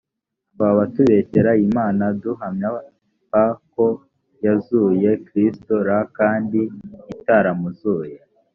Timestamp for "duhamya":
2.23-2.67